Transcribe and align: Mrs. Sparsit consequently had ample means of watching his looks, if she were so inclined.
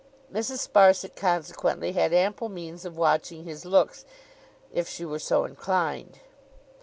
Mrs. 0.33 0.67
Sparsit 0.67 1.15
consequently 1.15 1.91
had 1.91 2.11
ample 2.11 2.49
means 2.49 2.85
of 2.85 2.97
watching 2.97 3.43
his 3.43 3.65
looks, 3.65 4.03
if 4.73 4.89
she 4.89 5.05
were 5.05 5.19
so 5.19 5.45
inclined. 5.45 6.17